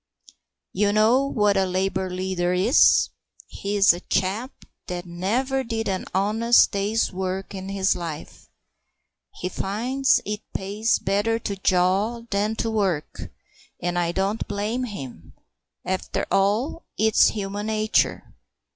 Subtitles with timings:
[0.73, 3.09] You know what a Labour leader is.
[3.45, 8.47] He's a chap that never did an honest day's work in his life.
[9.35, 13.29] He finds it pays better to jaw than to work,
[13.79, 15.33] and I don't blame him.
[15.85, 18.23] After all, it's human nature.